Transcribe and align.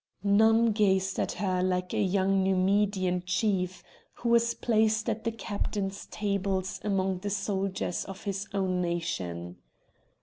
None 0.23 0.71
gazed 0.71 1.19
at 1.19 1.33
her 1.33 1.61
like 1.61 1.93
a 1.93 2.01
young 2.01 2.43
Numidian 2.43 3.21
chief, 3.23 3.83
who 4.13 4.29
was 4.29 4.55
placed 4.55 5.07
at 5.07 5.23
the 5.25 5.31
captains' 5.31 6.07
tables 6.07 6.79
among 6.83 7.21
soldiers 7.29 8.03
of 8.05 8.23
his 8.23 8.47
own 8.51 8.81
nation. 8.81 9.57